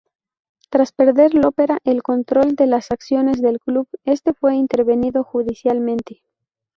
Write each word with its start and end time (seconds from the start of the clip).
Tras 0.71 0.93
perder 0.93 1.35
Lopera 1.35 1.77
el 1.83 2.01
control 2.01 2.55
de 2.55 2.65
las 2.65 2.89
acciones 2.89 3.39
del 3.39 3.59
club, 3.59 3.87
este 4.03 4.33
fue 4.33 4.55
intervenido 4.55 5.23
judicialmente. 5.23 6.23